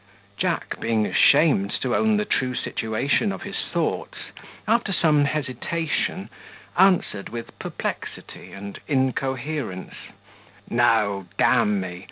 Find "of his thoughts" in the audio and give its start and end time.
3.31-4.17